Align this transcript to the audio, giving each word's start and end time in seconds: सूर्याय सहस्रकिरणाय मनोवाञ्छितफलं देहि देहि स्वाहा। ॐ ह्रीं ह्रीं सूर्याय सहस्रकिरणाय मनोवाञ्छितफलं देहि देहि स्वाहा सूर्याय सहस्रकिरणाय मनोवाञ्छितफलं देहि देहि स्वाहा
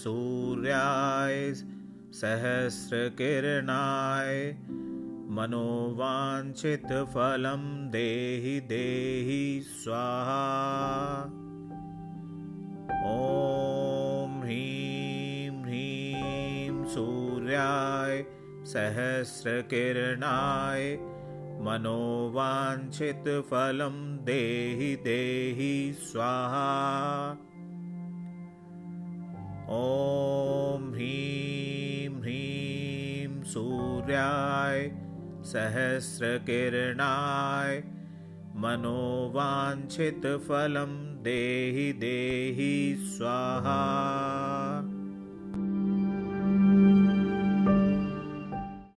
सूर्याय 0.00 1.38
सहस्रकिरणाय 2.20 4.30
मनोवाञ्छितफलं 5.36 7.62
देहि 7.90 8.54
देहि 8.60 9.44
स्वाहा। 9.64 10.46
ॐ 13.10 14.32
ह्रीं 14.42 15.52
ह्रीं 15.64 16.74
सूर्याय 16.94 18.16
सहस्रकिरणाय 18.72 20.82
मनोवाञ्छितफलं 21.66 23.96
देहि 24.24 24.90
देहि 25.04 25.70
स्वाहा 26.02 26.72
सूर्याय 33.52 34.80
सहस्रकिरणाय 35.52 36.40
मनोवाञ्छितफलं 38.62 39.32
देहि 41.24 41.86
देहि 42.02 42.72
स्वाहा 43.16 44.19